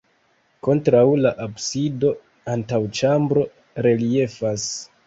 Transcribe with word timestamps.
Kontraŭ 0.67 1.03
la 1.25 1.33
absido 1.45 2.15
antaŭĉambro 2.55 3.47
reliefas. 3.89 4.69